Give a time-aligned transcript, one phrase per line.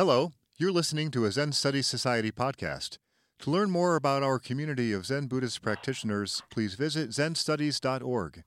[0.00, 2.96] Hello, you're listening to a Zen Studies Society podcast.
[3.40, 8.42] To learn more about our community of Zen Buddhist practitioners, please visit zenstudies.org.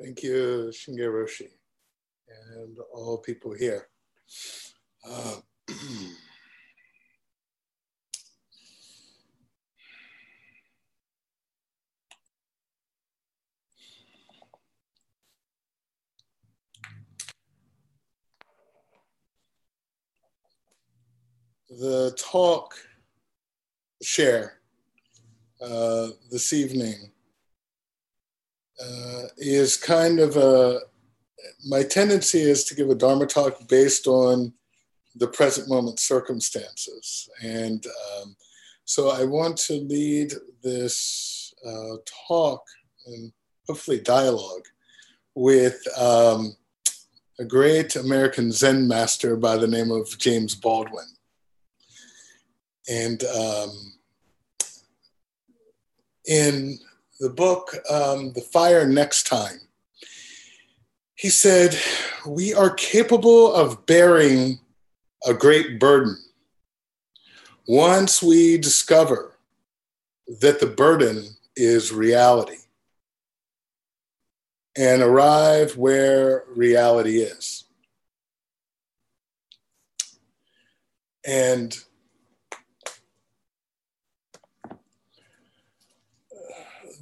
[0.00, 1.48] Thank you, Shinge Roshi,
[2.54, 3.88] and all people here.
[5.06, 5.36] Uh,
[21.70, 22.74] the talk
[24.02, 24.58] share
[25.62, 27.12] uh, this evening
[28.82, 30.80] uh, is kind of a
[31.68, 34.52] my tendency is to give a dharma talk based on
[35.16, 37.28] the present moment circumstances.
[37.42, 38.36] And um,
[38.90, 40.32] so i want to lead
[40.64, 41.94] this uh,
[42.26, 42.60] talk
[43.06, 43.32] and
[43.68, 44.66] hopefully dialogue
[45.36, 46.56] with um,
[47.38, 51.06] a great american zen master by the name of james baldwin
[52.90, 53.92] and um,
[56.26, 56.78] in
[57.20, 59.60] the book, um, The Fire Next Time,
[61.14, 61.78] he said,
[62.26, 64.58] We are capable of bearing
[65.24, 66.16] a great burden
[67.68, 69.36] once we discover
[70.40, 72.56] that the burden is reality
[74.76, 77.64] and arrive where reality is.
[81.24, 81.78] And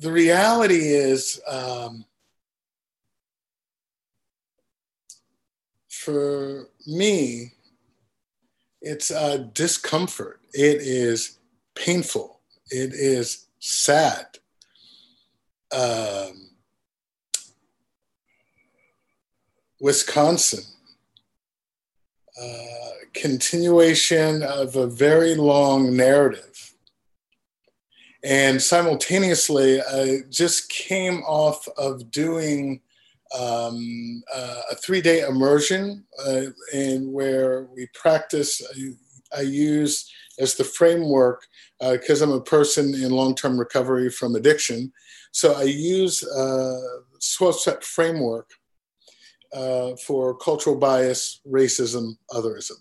[0.01, 2.05] the reality is, um,
[5.89, 7.53] for me,
[8.81, 10.41] it's a discomfort.
[10.53, 11.39] It is
[11.75, 12.41] painful.
[12.71, 14.39] It is sad.
[15.73, 16.51] Um,
[19.81, 20.65] Wisconsin,
[22.41, 26.75] uh, continuation of a very long narrative
[28.25, 32.81] and simultaneously, I just came off of doing
[33.39, 36.43] um, uh, a three day immersion uh,
[36.73, 38.63] in where we practice.
[38.75, 41.47] I, I use as the framework
[41.81, 44.93] because uh, I'm a person in long term recovery from addiction.
[45.33, 46.81] So I use uh,
[47.37, 48.51] 12 step framework
[49.53, 52.79] uh, for cultural bias, racism, otherism.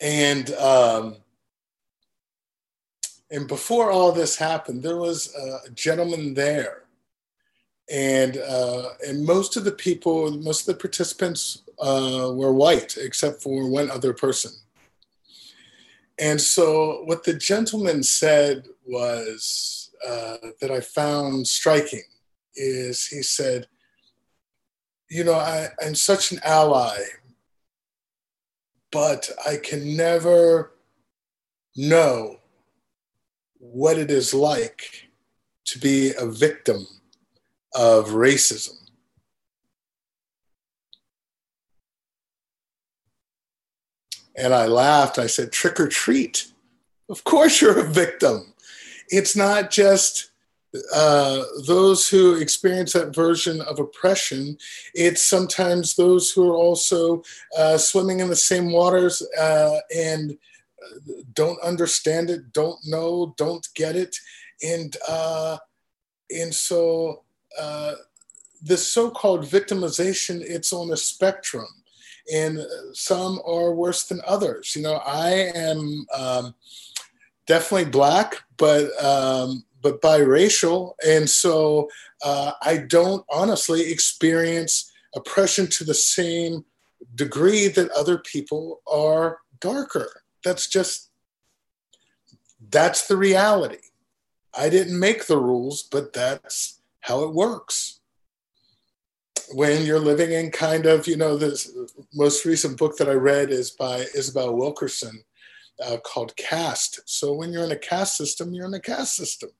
[0.00, 1.16] And um,
[3.32, 6.82] and before all this happened, there was a gentleman there.
[7.90, 13.42] And, uh, and most of the people, most of the participants uh, were white, except
[13.42, 14.52] for one other person.
[16.18, 22.04] And so, what the gentleman said was uh, that I found striking
[22.54, 23.66] is he said,
[25.08, 26.98] You know, I, I'm such an ally,
[28.90, 30.72] but I can never
[31.74, 32.41] know
[33.62, 35.08] what it is like
[35.64, 36.84] to be a victim
[37.76, 38.74] of racism.
[44.36, 45.16] And I laughed.
[45.18, 46.48] I said, trick or treat.
[47.08, 48.52] Of course, you're a victim.
[49.10, 50.32] It's not just
[50.92, 54.56] uh, those who experience that version of oppression,
[54.94, 57.22] it's sometimes those who are also
[57.56, 60.36] uh, swimming in the same waters uh, and
[61.34, 64.16] don't understand it, don't know, don't get it,
[64.62, 65.58] and uh,
[66.30, 67.22] and so
[67.58, 67.94] uh,
[68.62, 71.66] this so-called victimization, it's on a spectrum,
[72.32, 72.60] and
[72.92, 74.74] some are worse than others.
[74.76, 76.54] You know, I am um,
[77.46, 81.88] definitely black, but um, but biracial, and so
[82.24, 86.64] uh, I don't honestly experience oppression to the same
[87.14, 91.10] degree that other people are darker that's just
[92.70, 93.78] that's the reality.
[94.54, 98.00] I didn't make the rules, but that's how it works.
[99.52, 101.70] When you're living in kind of, you know, this
[102.14, 105.24] most recent book that I read is by Isabel Wilkerson
[105.84, 107.00] uh, called Caste.
[107.06, 109.50] So when you're in a caste system, you're in a caste system,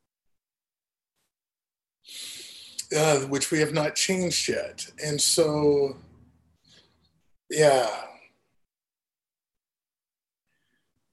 [2.96, 4.86] uh, which we have not changed yet.
[5.04, 5.96] And so,
[7.50, 7.88] yeah,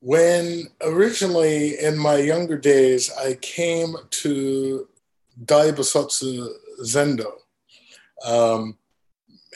[0.01, 4.87] when originally in my younger days I came to
[5.45, 6.47] Dai Bosatsu
[6.83, 7.31] Zendo,
[8.25, 8.77] um,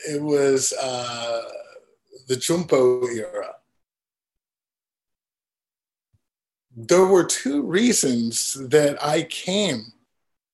[0.10, 1.42] it was uh,
[2.28, 3.56] the Jumpo era.
[6.76, 9.94] There were two reasons that I came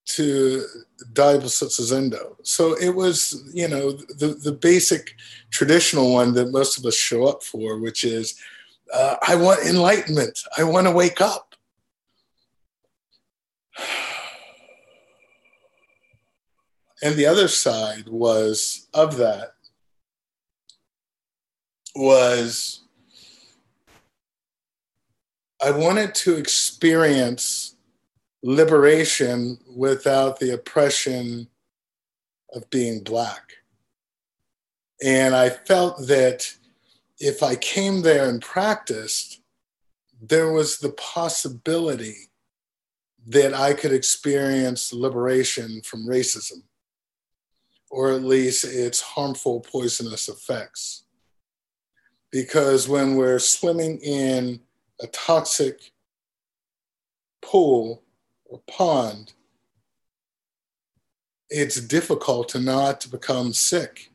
[0.05, 0.65] to
[1.13, 2.35] Dai Bosatsu Zendo.
[2.43, 5.15] So it was, you know, the, the basic
[5.49, 8.39] traditional one that most of us show up for, which is
[8.93, 10.39] uh, I want enlightenment.
[10.57, 11.55] I want to wake up.
[17.01, 19.53] And the other side was of that
[21.95, 22.81] was
[25.61, 27.75] I wanted to experience
[28.43, 31.47] liberation without the oppression
[32.53, 33.53] of being black.
[35.03, 36.53] And I felt that
[37.19, 39.41] if I came there and practiced,
[40.21, 42.15] there was the possibility
[43.27, 46.63] that I could experience liberation from racism,
[47.89, 51.03] or at least its harmful, poisonous effects.
[52.31, 54.61] Because when we're swimming in
[55.01, 55.91] a toxic
[57.41, 58.03] pool
[58.45, 59.33] or pond,
[61.49, 64.08] it's difficult to not to become sick.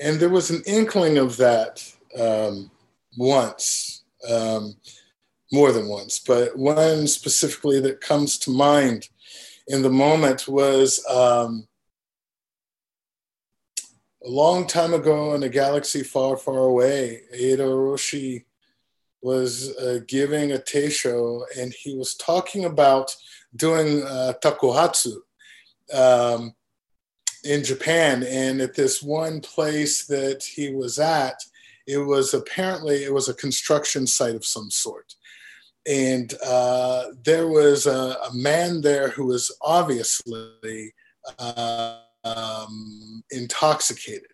[0.00, 1.84] And there was an inkling of that
[2.18, 2.70] um,
[3.16, 4.76] once, um,
[5.52, 9.08] more than once, but one specifically that comes to mind
[9.66, 11.66] in the moment was um,
[14.24, 18.44] a long time ago in a galaxy far, far away, Eido Roshi
[19.22, 23.14] was uh, giving a teisho and he was talking about
[23.56, 25.16] doing uh, takuhatsu
[25.92, 26.54] um,
[27.44, 28.22] in Japan.
[28.24, 31.42] And at this one place that he was at,
[31.86, 35.14] it was apparently it was a construction site of some sort.
[35.86, 40.92] And uh, there was a, a, man there who was obviously
[41.38, 44.26] uh, um, intoxicated.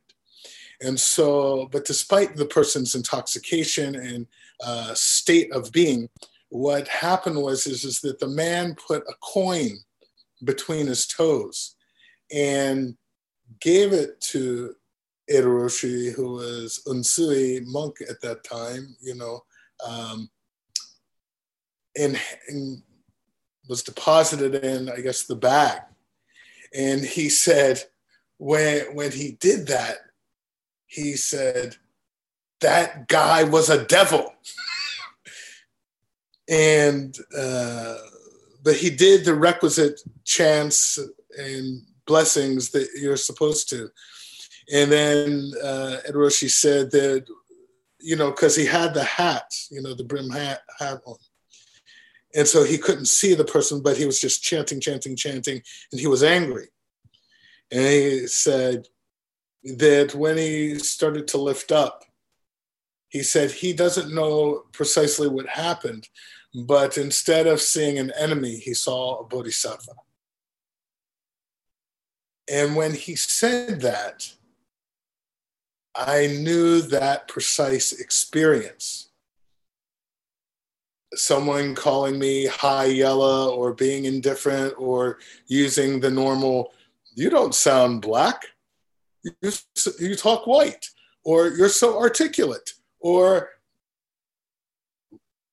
[0.81, 4.27] And so, but despite the person's intoxication and
[4.65, 6.09] uh, state of being,
[6.49, 9.79] what happened was is, is that the man put a coin
[10.43, 11.77] between his toes
[12.35, 12.97] and
[13.61, 14.75] gave it to
[15.31, 19.41] Eido Roshi, who was Unsui monk at that time, you know,
[19.87, 20.29] um,
[21.97, 22.83] and, and
[23.69, 25.81] was deposited in, I guess, the bag.
[26.75, 27.83] And he said
[28.39, 29.99] when when he did that
[30.95, 31.77] he said
[32.61, 34.33] that guy was a devil.
[36.47, 37.97] And uh,
[38.63, 40.99] but he did the requisite chants
[41.39, 43.89] and blessings that you're supposed to
[44.73, 47.27] and then uh, Eido Roshi said that
[48.01, 51.17] you know because he had the hat you know the brim hat hat on
[52.35, 55.63] and so he couldn't see the person, but he was just chanting, chanting, chanting,
[55.93, 56.67] and he was angry.
[57.71, 58.89] And he said
[59.63, 62.05] that when he started to lift up,
[63.09, 66.09] he said he doesn't know precisely what happened,
[66.67, 69.93] but instead of seeing an enemy, he saw a bodhisattva.
[72.51, 74.33] And when he said that,
[75.97, 79.05] I knew that precise experience
[81.17, 86.73] someone calling me high yellow or being indifferent or using the normal,
[87.15, 88.43] you don't sound black,
[89.23, 89.53] you,
[89.99, 90.89] you talk white,
[91.25, 93.51] or you're so articulate, or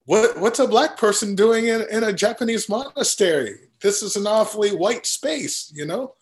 [0.05, 3.69] what, what's a black person doing in, in a Japanese monastery?
[3.81, 6.15] This is an awfully white space, you know?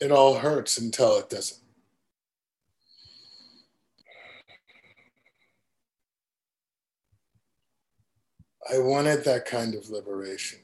[0.00, 1.60] It all hurts until it doesn't.
[8.72, 10.58] I wanted that kind of liberation.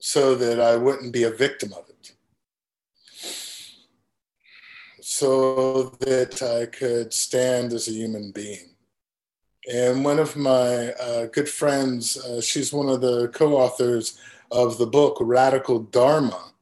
[0.00, 2.12] So that I wouldn't be a victim of it.
[5.00, 8.73] So that I could stand as a human being.
[9.72, 14.18] And one of my uh, good friends, uh, she's one of the co authors
[14.50, 16.52] of the book Radical Dharma.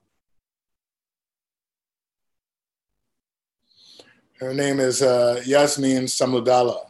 [4.39, 6.87] Her name is uh, Jasmine Syedullah.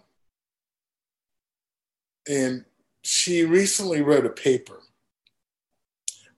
[2.28, 2.64] And
[3.02, 4.80] she recently wrote a paper.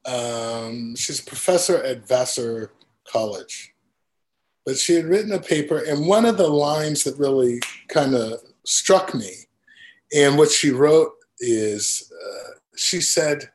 [0.07, 2.71] Um, she's a professor at Vassar
[3.09, 3.75] College.
[4.65, 8.41] But she had written a paper, and one of the lines that really kind of
[8.65, 9.47] struck me
[10.15, 13.51] and what she wrote is uh, she said,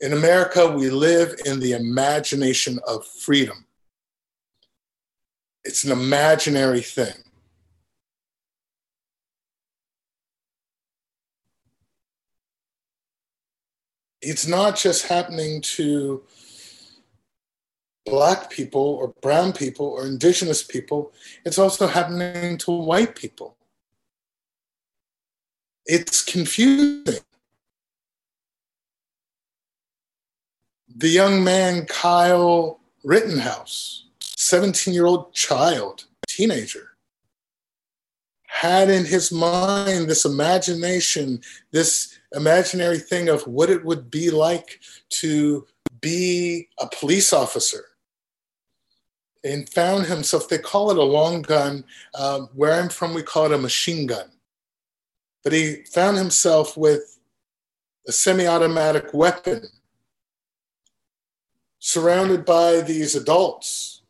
[0.00, 3.66] In America, we live in the imagination of freedom.
[5.64, 7.14] it's an imaginary thing.
[14.22, 16.22] It's not just happening to
[18.06, 21.12] black people or brown people or indigenous people,
[21.44, 23.56] it's also happening to white people.
[25.86, 27.20] It's confusing.
[30.88, 36.96] The young man, Kyle Rittenhouse, 17 year old child, teenager,
[38.46, 41.40] had in his mind this imagination,
[41.70, 45.66] this imaginary thing of what it would be like to
[46.00, 47.84] be a police officer
[49.44, 51.84] and found himself, they call it a long gun.
[52.18, 54.30] Um, where I'm from, we call it a machine gun.
[55.46, 57.20] But he found himself with
[58.08, 59.68] a semi automatic weapon,
[61.78, 64.02] surrounded by these adults,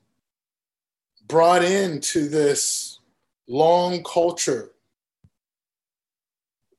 [1.28, 3.00] brought into this
[3.47, 4.71] long culture,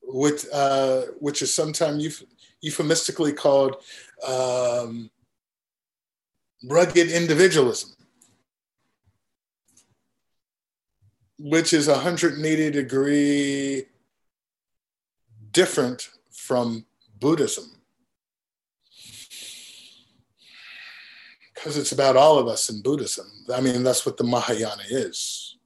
[0.02, 2.26] which, uh, which is sometimes euph-
[2.60, 3.76] euphemistically called
[4.26, 5.08] um,
[6.64, 7.90] rugged individualism.
[11.40, 13.86] which is a 180 degree
[15.58, 16.86] different from
[17.18, 17.64] Buddhism.
[21.52, 23.26] Because it's about all of us in Buddhism.
[23.52, 25.56] I mean, that's what the Mahayana is.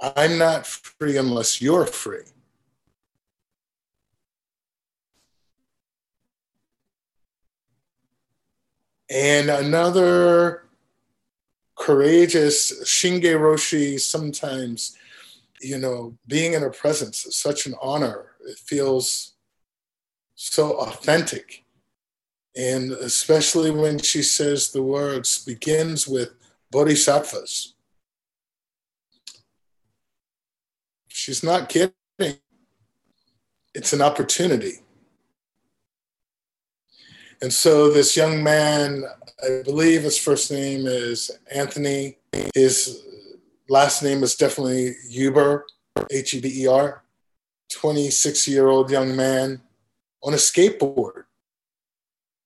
[0.00, 2.26] I'm not free unless you're free.
[9.08, 10.64] And another
[11.76, 14.96] courageous Shinge Roshi sometimes,
[15.60, 18.32] you know, being in her presence is such an honor.
[18.46, 19.34] It feels
[20.34, 21.64] so authentic.
[22.56, 26.30] And especially when she says the words begins with
[26.70, 27.74] bodhisattvas.
[31.08, 31.92] She's not kidding.
[33.74, 34.80] It's an opportunity.
[37.40, 39.04] And so this young man,
[39.42, 42.18] I believe his first name is Anthony.
[42.54, 43.04] His
[43.68, 45.66] last name is definitely Huber,
[46.10, 47.02] H E B E R.
[47.70, 49.60] 26 year old young man
[50.22, 51.24] on a skateboard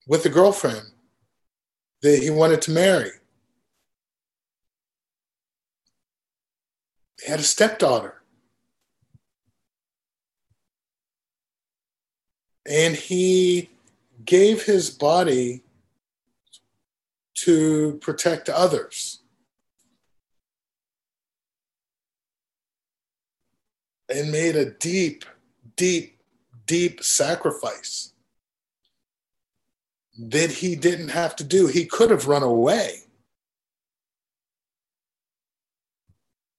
[0.07, 0.87] with a girlfriend
[2.01, 3.11] that he wanted to marry.
[7.23, 8.21] He had a stepdaughter.
[12.65, 13.69] And he
[14.25, 15.63] gave his body
[17.35, 19.22] to protect others.
[24.13, 25.25] And made a deep,
[25.75, 26.19] deep,
[26.67, 28.13] deep sacrifice
[30.19, 31.65] that he didn't have to do.
[31.65, 32.99] He could have run away,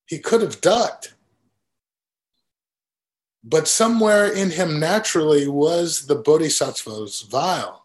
[0.06, 1.14] he could have ducked.
[3.44, 7.82] But somewhere in him naturally was the bodhisattva's vow.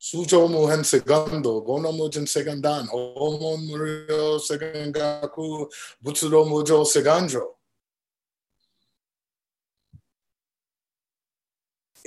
[0.00, 5.68] Sujo muhen segundo, gono mujen segandan, homo murio segangaku,
[6.02, 7.55] butsuro mujo segandro.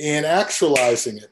[0.01, 1.29] And actualizing it,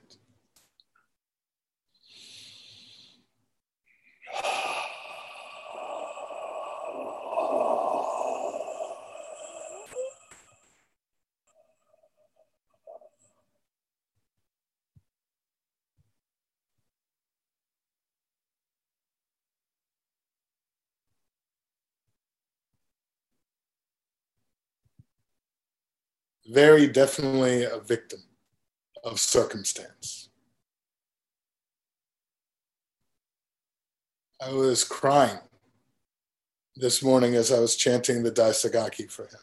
[26.47, 28.26] very definitely a victim
[29.03, 30.29] of circumstance.
[34.41, 35.39] I was crying
[36.75, 39.39] this morning as I was chanting the Dai Segaki for him.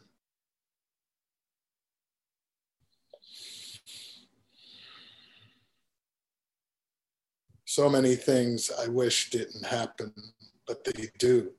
[7.65, 10.15] So many things I wish didn't happen,
[10.65, 11.51] but they do.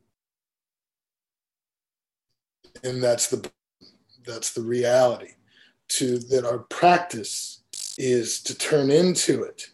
[2.86, 3.52] And that's the
[4.26, 5.32] that's the reality
[5.90, 7.65] to that our practice
[7.98, 9.68] is to turn into it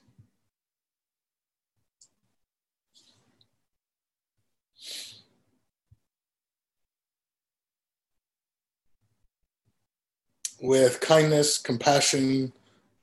[10.61, 12.51] with kindness compassion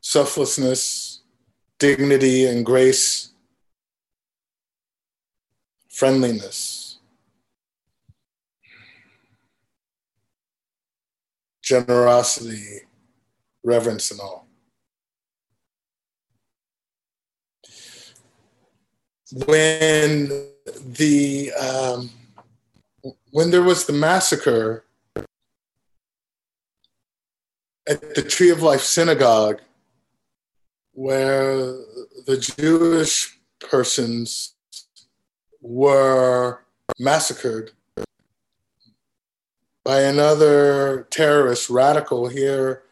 [0.00, 1.20] selflessness
[1.78, 3.30] dignity and grace
[5.88, 6.88] friendliness
[11.68, 12.80] generosity,
[13.62, 14.47] reverence, and all.
[19.32, 20.28] When
[20.96, 22.10] the um,
[23.30, 24.84] when there was the massacre
[27.88, 29.60] at the Tree of Life Synagogue,
[30.92, 31.74] where
[32.26, 34.54] the Jewish persons
[35.60, 36.64] were
[36.98, 37.72] massacred
[39.84, 42.82] by another terrorist radical here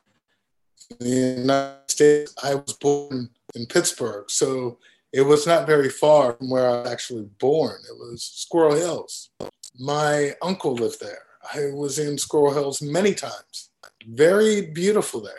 [0.91, 2.35] in the United States.
[2.43, 4.79] I was born in Pittsburgh, so
[5.13, 7.81] it was not very far from where I was actually born.
[7.89, 9.31] It was Squirrel Hills.
[9.79, 11.23] My uncle lived there.
[11.55, 13.71] I was in Squirrel Hills many times.
[14.07, 15.35] Very beautiful there.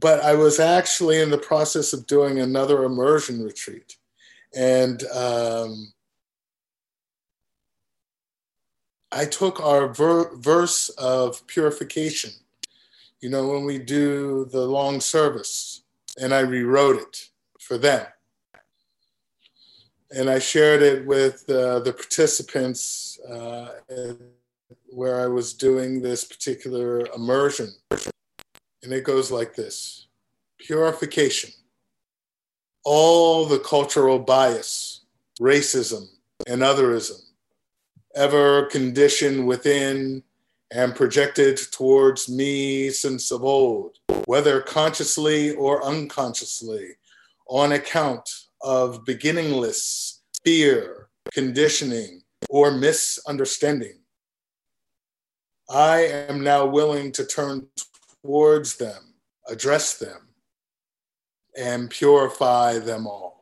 [0.00, 3.96] But I was actually in the process of doing another immersion retreat.
[4.56, 5.92] And um,
[9.12, 12.32] I took our ver- verse of purification,
[13.20, 15.82] you know, when we do the long service,
[16.20, 17.30] and I rewrote it
[17.66, 18.06] for them.
[20.10, 23.72] And I shared it with uh, the participants uh,
[24.90, 27.70] where I was doing this particular immersion.
[28.82, 30.06] And it goes like this
[30.58, 31.50] purification,
[32.84, 35.00] all the cultural bias,
[35.40, 36.08] racism,
[36.46, 37.20] and otherism
[38.14, 40.22] ever conditioned within
[40.70, 46.96] and projected towards me since of old, whether consciously or unconsciously,
[47.48, 48.28] on account
[48.62, 54.00] of beginningless fear, conditioning, or misunderstanding.
[55.68, 57.66] I am now willing to turn
[58.22, 59.14] towards them,
[59.48, 60.28] address them,
[61.56, 63.33] and purify them all.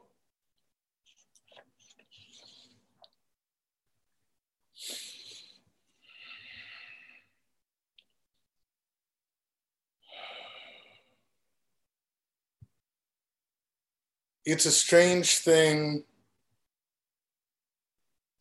[14.45, 16.05] It's a strange thing.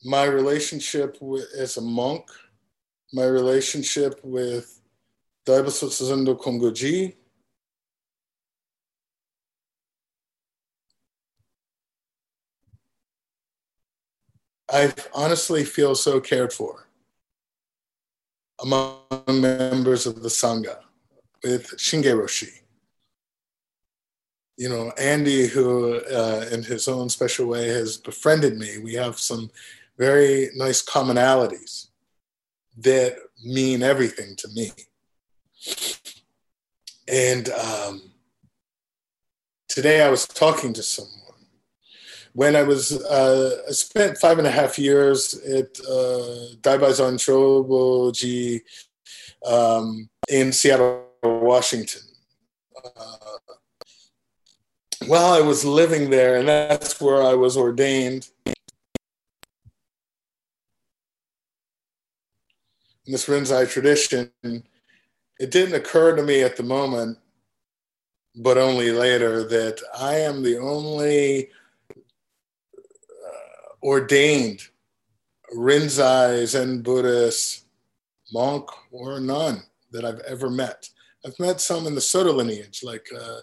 [0.04, 2.28] My relationship with, as a monk,
[3.14, 4.82] my relationship with
[5.46, 7.16] Dai Bosatsu Zendo Kongoji,
[14.72, 16.88] I honestly feel so cared for
[18.62, 20.80] among members of the Sangha
[21.44, 22.61] with Shinge Roshi
[24.58, 29.20] you know, Andy, who uh, in his own special way has befriended me, we have
[29.20, 29.50] some
[29.98, 31.88] very nice commonalities
[32.78, 34.72] that mean everything to me.
[37.08, 38.12] And um,
[39.68, 41.18] today I was talking to someone.
[42.34, 48.62] When I was, uh, I spent five and a half years at uh, Daibaizan Choboji
[49.46, 52.02] um, in Seattle, Washington.
[52.84, 53.31] Uh,
[55.08, 58.30] while I was living there, and that's where I was ordained.
[63.06, 67.18] In this Rinzai tradition, it didn't occur to me at the moment,
[68.36, 71.50] but only later, that I am the only
[71.92, 74.62] uh, ordained
[75.56, 77.66] Rinzai Zen Buddhist
[78.32, 80.90] monk or nun that I've ever met.
[81.26, 83.40] I've met some in the Soto lineage, like uh,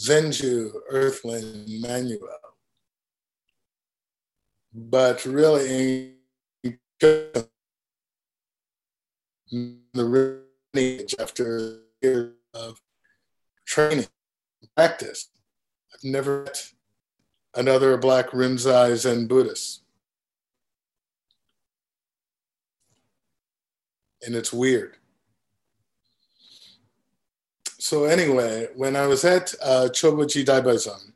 [0.00, 2.38] Zenju, Earthlyn, Manuel.
[4.72, 6.14] But really,
[6.62, 6.86] in
[9.92, 10.32] the
[10.74, 12.80] lineage after years of
[13.66, 14.06] training,
[14.76, 15.30] practice,
[15.92, 16.72] I've never met
[17.54, 19.82] another Black Rinzai Zen Buddhist.
[24.22, 24.99] And it's weird
[27.80, 31.12] so anyway, when I was at uh, Choboji Daibaizan,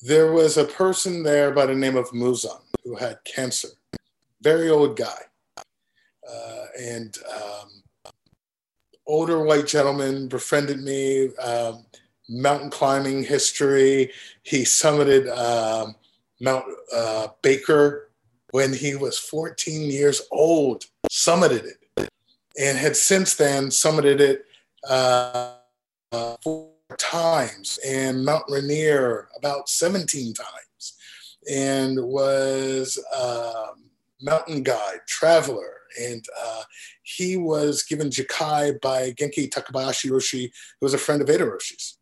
[0.00, 3.68] there was a person there by the name of Muzan who had cancer.
[4.40, 5.22] Very old guy.
[5.58, 7.82] Uh, and um,
[9.08, 11.84] older white gentleman befriended me, um,
[12.28, 14.12] mountain climbing history.
[14.44, 15.96] He summited um,
[16.40, 18.10] Mount uh, Baker
[18.52, 21.64] when he was 14 years old, summited
[21.96, 22.08] it,
[22.58, 24.46] and had since then summited it
[24.88, 25.54] uh,
[26.42, 30.96] four times and Mount Rainier about 17 times
[31.50, 33.66] and was a
[34.22, 35.76] mountain guide, traveler.
[36.00, 36.62] And uh,
[37.02, 41.98] he was given Jikai by Genki Takabayashi Roshi, who was a friend of Eido Roshi's.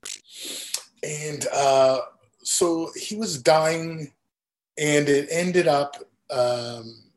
[1.02, 2.00] And uh,
[2.42, 4.12] so he was dying,
[4.76, 5.96] and it ended up
[6.30, 7.08] um,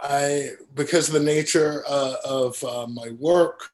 [0.00, 3.70] I because of the nature uh, of uh, my work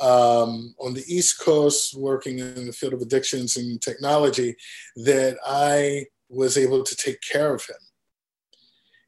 [0.00, 4.56] um, on the East Coast, working in the field of addictions and technology,
[4.96, 7.76] that I was able to take care of him.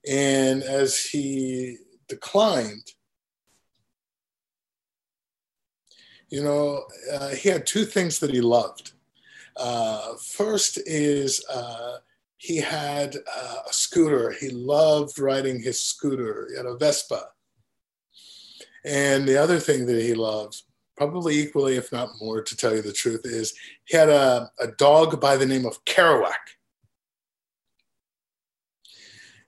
[0.09, 2.93] And as he declined,
[6.31, 8.93] you know, uh, he had two things that he loved.
[9.57, 11.99] Uh, first is uh,
[12.37, 14.31] he had uh, a scooter.
[14.31, 16.49] He loved riding his scooter.
[16.51, 17.29] He had a Vespa.
[18.85, 20.63] And the other thing that he loved,
[20.99, 23.55] probably equally, if not more, to tell you the truth, is
[23.87, 26.33] he had a, a dog by the name of Kerouac.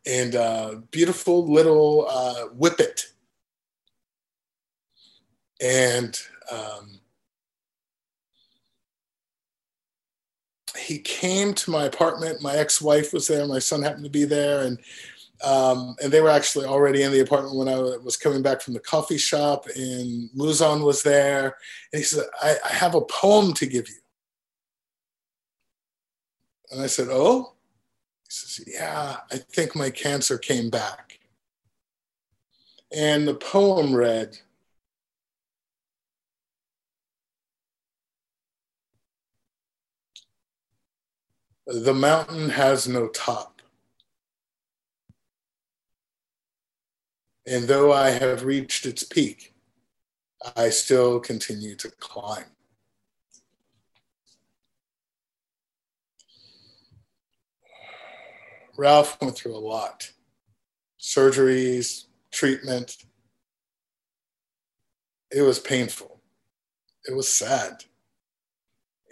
[0.06, 3.12] And a beautiful little uh, whippet.
[5.60, 6.18] And
[6.50, 7.00] um,
[10.78, 12.40] he came to my apartment.
[12.40, 13.46] My ex-wife was there.
[13.46, 14.78] My son happened to be there, and
[15.42, 18.74] um, and they were actually already in the apartment when I was coming back from
[18.74, 19.66] the coffee shop.
[19.74, 21.56] And Muzan was there,
[21.92, 23.96] and he said, I, "I have a poem to give you."
[26.70, 27.54] And I said, "Oh."
[28.24, 31.18] He says, "Yeah, I think my cancer came back."
[32.92, 34.38] And the poem read.
[41.66, 43.59] The mountain has no top.
[47.50, 49.54] And though I have reached its peak,
[50.56, 52.44] I still continue to climb.
[58.78, 60.12] Ralph went through a lot
[60.98, 62.96] surgeries, treatment.
[65.30, 66.20] It was painful.
[67.06, 67.84] It was sad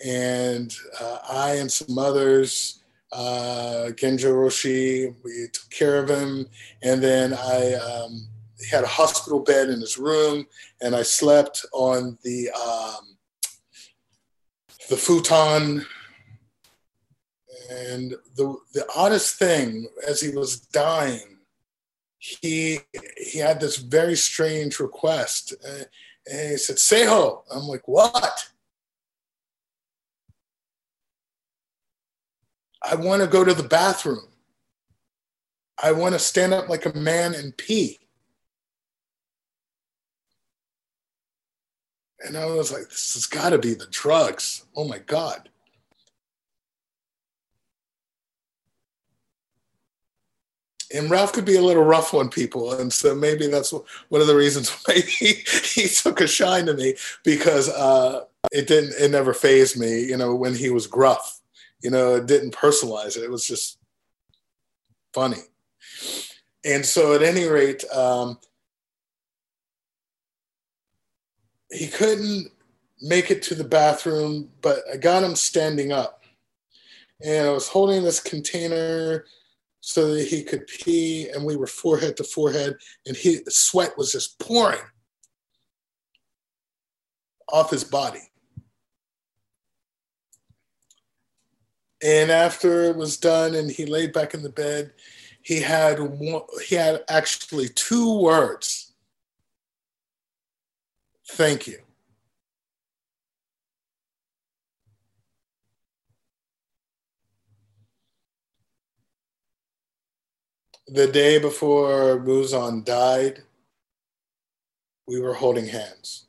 [0.05, 2.78] and uh, I and some others,
[3.12, 6.47] uh, Genjo Roshi, we took care of him,
[6.83, 8.29] and then I um,
[8.71, 10.47] had a hospital bed in his room,
[10.81, 13.16] and I slept on the um,
[14.88, 15.87] the futon.
[17.71, 21.38] And the the oddest thing, as he was dying,
[22.18, 22.81] he
[23.16, 25.85] he had this very strange request, uh,
[26.31, 28.49] and he said, "Seiho." I'm like, "What?"
[32.83, 34.29] I want to go to the bathroom.
[35.83, 37.99] I want to stand up like a man and pee.
[42.21, 44.64] And I was like, this has got to be the drugs.
[44.75, 45.49] Oh my God.
[50.93, 52.73] And Ralph could be a little rough on people.
[52.73, 53.73] And so maybe that's
[54.09, 58.67] one of the reasons why he, he took a shine to me because uh, it
[58.67, 61.38] didn't, it never fazed me, you know, when he was gruff
[61.83, 63.25] you know, it didn't personalize it.
[63.25, 63.79] It was just
[65.12, 65.43] funny.
[66.64, 68.38] And so, at any rate, um,
[71.71, 72.51] he couldn't
[73.01, 76.25] make it to the bathroom, but I got him standing up.
[77.25, 79.25] And I was holding this container
[79.81, 84.12] so that he could pee, and we were forehead to forehead, and he sweat was
[84.12, 84.81] just pouring
[87.51, 88.28] off his body.
[92.02, 94.92] And after it was done and he laid back in the bed,
[95.42, 98.92] he had one, he had actually two words.
[101.26, 101.78] Thank you.
[110.87, 113.42] The day before Muzan died,
[115.06, 116.26] we were holding hands.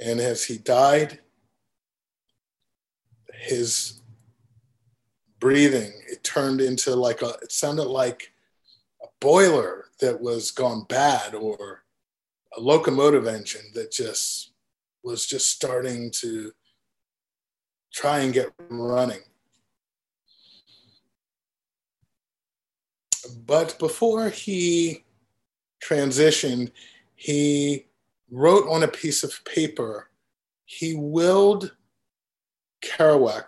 [0.00, 1.20] And as he died,
[3.38, 4.00] his
[5.38, 8.32] breathing, it turned into like a, it sounded like
[9.02, 11.84] a boiler that was gone bad or
[12.56, 14.52] a locomotive engine that just
[15.02, 16.52] was just starting to
[17.92, 19.20] try and get running.
[23.46, 25.04] But before he
[25.82, 26.70] transitioned,
[27.14, 27.86] he
[28.30, 30.10] wrote on a piece of paper,
[30.64, 31.72] he willed
[32.86, 33.44] Kerouac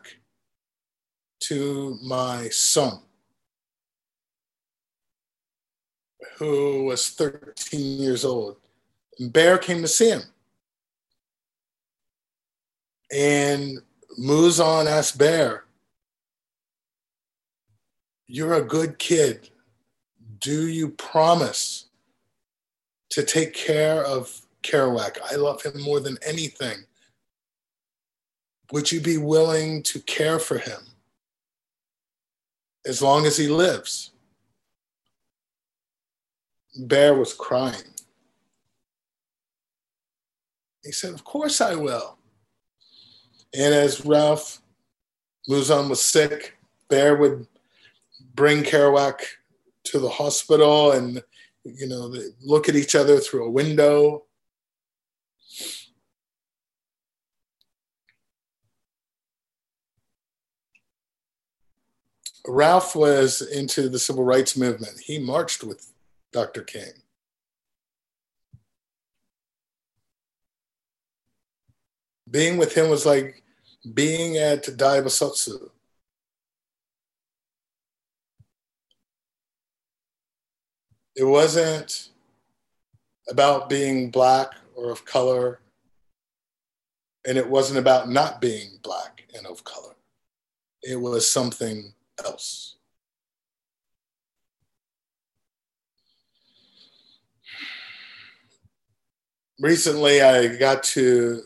[1.40, 3.00] to my son,
[6.38, 8.56] who was 13 years old.
[9.18, 10.22] And Bear came to see him.
[13.12, 13.78] And
[14.18, 15.64] Muzan asked Bear,
[18.26, 19.50] You're a good kid.
[20.40, 21.86] Do you promise
[23.10, 25.16] to take care of Kerouac?
[25.30, 26.84] I love him more than anything.
[28.72, 30.80] Would you be willing to care for him
[32.86, 34.10] as long as he lives?
[36.78, 37.94] Bear was crying.
[40.84, 42.18] He said, Of course I will.
[43.54, 44.60] And as Ralph
[45.48, 46.56] Muzan was sick,
[46.88, 47.46] Bear would
[48.34, 49.20] bring Kerouac
[49.84, 51.22] to the hospital and,
[51.64, 54.24] you know, look at each other through a window.
[62.48, 65.00] Ralph was into the civil rights movement.
[65.04, 65.92] He marched with
[66.32, 66.62] Dr.
[66.62, 66.92] King.
[72.30, 73.42] Being with him was like
[73.92, 75.70] being at Dai Bosatsu.
[81.14, 82.08] It wasn't
[83.28, 85.60] about being black or of color,
[87.26, 89.96] and it wasn't about not being black and of color.
[90.82, 91.92] It was something
[92.24, 92.76] else.
[99.60, 101.42] Recently, I got to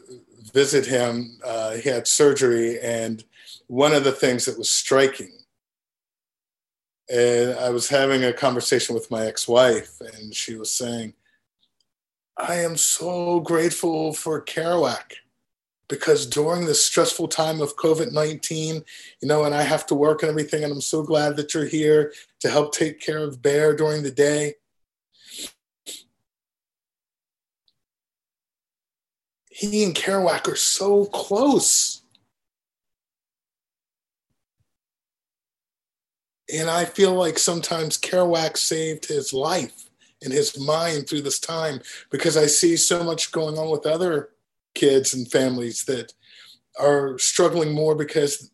[0.53, 1.39] visit him.
[1.45, 3.25] Uh, he had surgery, and
[3.69, 5.33] one of the things that was striking,
[7.09, 11.15] and I was having a conversation with my ex wife, and she was saying,
[12.37, 15.13] I am so grateful for Kerouac
[15.89, 18.83] because during this stressful time of COVID 19,
[19.21, 21.67] you know, and I have to work and everything, and I'm so glad that you're
[21.67, 24.55] here to help take care of Bear during the day.
[29.51, 32.03] He and Kerouac are so close.
[36.53, 39.89] And I feel like sometimes Kerouac saved his life
[40.23, 44.31] and his mind through this time because I see so much going on with other
[44.75, 46.13] kids and families that
[46.79, 48.51] are struggling more because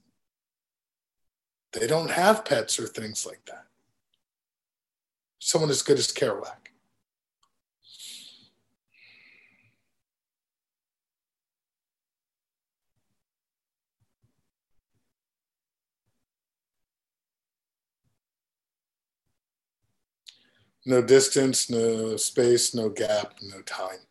[1.72, 3.66] they don't have pets or things like that.
[5.38, 6.68] Someone as good as Kerouac.
[20.86, 24.07] No distance, no space, no gap, no time.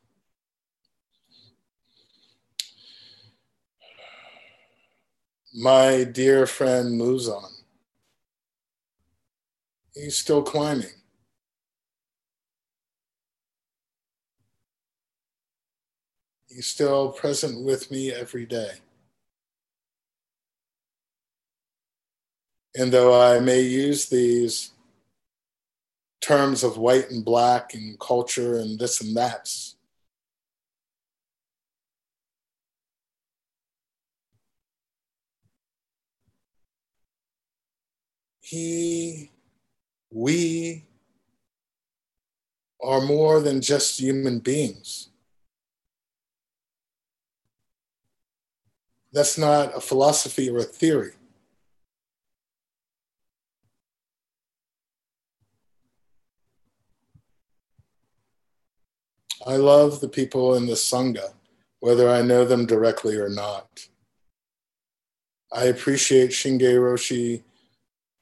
[5.59, 7.63] My dear friend Muzan.
[9.95, 11.01] He's still climbing.
[16.47, 18.73] He's still present with me every day.
[22.75, 24.73] And though I may use these
[26.21, 29.49] terms of white and black and culture and this and that,
[38.47, 39.29] he,
[40.09, 40.85] we
[42.81, 45.09] are more than just human beings.
[49.11, 51.11] That's not a philosophy or a theory.
[59.45, 61.33] I love the people in the Sangha,
[61.81, 63.89] whether I know them directly or not.
[65.51, 67.43] I appreciate Shinge Roshi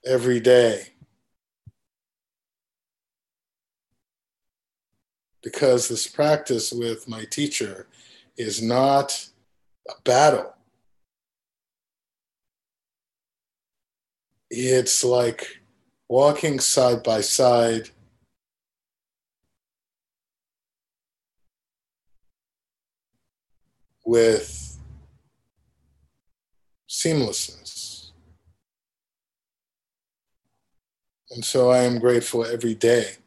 [0.06, 0.88] every day.
[5.42, 7.88] Because this practice with my teacher
[8.38, 9.28] is not
[9.90, 10.54] a battle.
[14.50, 15.62] It's like
[16.08, 17.90] walking side by side.
[24.06, 24.78] With
[26.88, 27.85] seamlessness.
[31.36, 33.18] And so I am grateful every day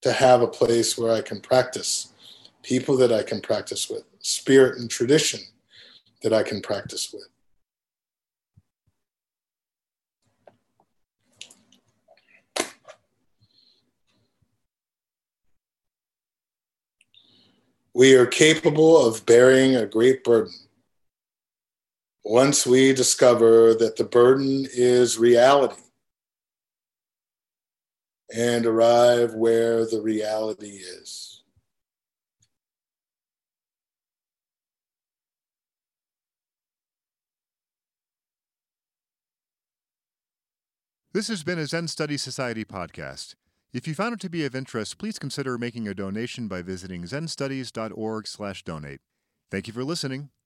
[0.00, 2.14] to have a place where I can practice,
[2.62, 5.40] people that I can practice with, spirit and tradition
[6.22, 7.28] that I can practice with.
[17.92, 20.54] We are capable of bearing a great burden
[22.28, 25.80] once we discover that the burden is reality
[28.34, 31.44] and arrive where the reality is.
[41.12, 43.36] This has been a Zen Study Society podcast.
[43.72, 47.04] If you found it to be of interest, please consider making a donation by visiting
[47.04, 49.00] zenstudies.org/donate.
[49.48, 50.30] Thank you for listening.